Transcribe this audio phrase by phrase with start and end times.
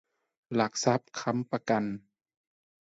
[0.55, 1.83] หลักทรัพย์ค้ำประกัน